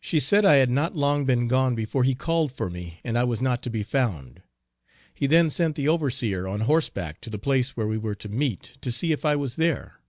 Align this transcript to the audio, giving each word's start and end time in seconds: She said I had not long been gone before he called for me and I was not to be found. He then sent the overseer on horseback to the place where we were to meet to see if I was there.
She 0.00 0.18
said 0.18 0.44
I 0.44 0.56
had 0.56 0.70
not 0.70 0.96
long 0.96 1.24
been 1.24 1.46
gone 1.46 1.76
before 1.76 2.02
he 2.02 2.16
called 2.16 2.50
for 2.50 2.68
me 2.68 2.98
and 3.04 3.16
I 3.16 3.22
was 3.22 3.40
not 3.40 3.62
to 3.62 3.70
be 3.70 3.84
found. 3.84 4.42
He 5.14 5.28
then 5.28 5.50
sent 5.50 5.76
the 5.76 5.88
overseer 5.88 6.48
on 6.48 6.62
horseback 6.62 7.20
to 7.20 7.30
the 7.30 7.38
place 7.38 7.76
where 7.76 7.86
we 7.86 7.96
were 7.96 8.16
to 8.16 8.28
meet 8.28 8.76
to 8.80 8.90
see 8.90 9.12
if 9.12 9.24
I 9.24 9.36
was 9.36 9.54
there. 9.54 10.00